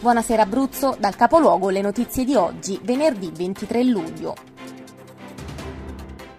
[0.00, 4.36] Buonasera Abruzzo, dal capoluogo le notizie di oggi, venerdì 23 luglio.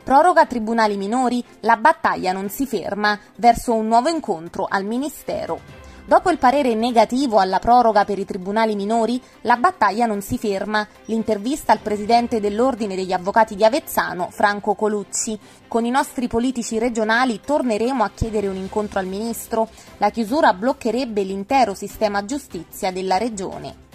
[0.02, 5.60] Proroga tribunali minori, la battaglia non si ferma verso un nuovo incontro al Ministero.
[6.10, 10.88] Dopo il parere negativo alla proroga per i tribunali minori, la battaglia non si ferma.
[11.06, 15.38] L'intervista al presidente dell'Ordine degli Avvocati di Avezzano, Franco Colucci.
[15.68, 19.70] Con i nostri politici regionali torneremo a chiedere un incontro al ministro.
[19.98, 23.89] La chiusura bloccherebbe l'intero sistema giustizia della regione.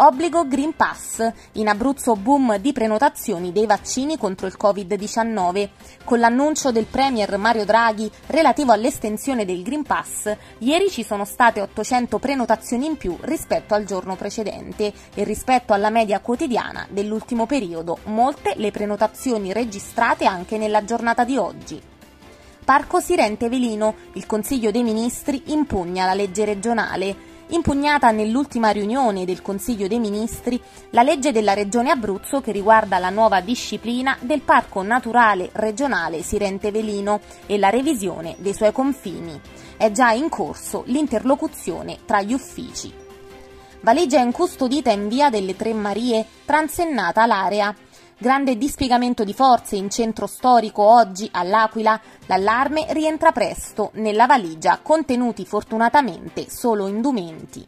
[0.00, 1.28] Obbligo Green Pass.
[1.54, 5.68] In Abruzzo boom di prenotazioni dei vaccini contro il Covid-19.
[6.04, 11.60] Con l'annuncio del Premier Mario Draghi relativo all'estensione del Green Pass, ieri ci sono state
[11.60, 17.98] 800 prenotazioni in più rispetto al giorno precedente e rispetto alla media quotidiana dell'ultimo periodo,
[18.04, 21.82] molte le prenotazioni registrate anche nella giornata di oggi.
[22.64, 29.42] Parco Sirente Velino, il Consiglio dei Ministri impugna la legge regionale impugnata nell'ultima riunione del
[29.42, 30.60] Consiglio dei Ministri
[30.90, 36.70] la legge della Regione Abruzzo che riguarda la nuova disciplina del Parco Naturale Regionale Sirente
[36.70, 39.40] Velino e la revisione dei suoi confini.
[39.76, 42.92] È già in corso l'interlocuzione tra gli uffici.
[43.80, 47.74] Valigia incustodita in via delle Tre Marie, transennata l'area.
[48.20, 52.00] Grande dispiegamento di forze in centro storico oggi all'Aquila.
[52.26, 57.64] L'allarme rientra presto nella valigia, contenuti fortunatamente solo indumenti.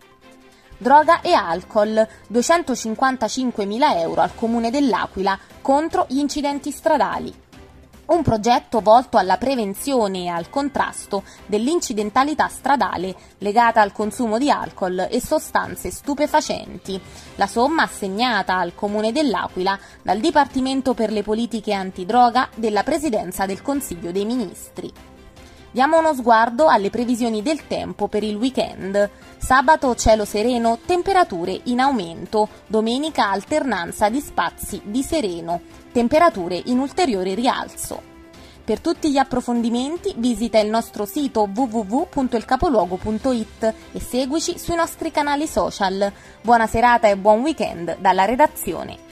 [0.76, 7.32] Droga e alcol, 255.000 euro al comune dell'Aquila contro gli incidenti stradali
[8.10, 15.06] un progetto volto alla prevenzione e al contrasto dell'incidentalità stradale legata al consumo di alcol
[15.10, 17.00] e sostanze stupefacenti.
[17.36, 23.62] La somma assegnata al Comune dell'Aquila dal Dipartimento per le politiche antidroga della Presidenza del
[23.62, 24.92] Consiglio dei Ministri.
[25.72, 29.08] Diamo uno sguardo alle previsioni del tempo per il weekend.
[29.38, 32.48] Sabato cielo sereno, temperature in aumento.
[32.66, 35.60] Domenica alternanza di spazi di sereno,
[35.92, 38.02] temperature in ulteriore rialzo.
[38.64, 46.12] Per tutti gli approfondimenti visita il nostro sito www.ilcapoluogo.it e seguici sui nostri canali social.
[46.42, 49.09] Buona serata e buon weekend dalla redazione.